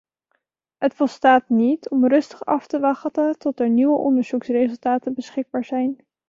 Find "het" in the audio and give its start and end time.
0.77-0.93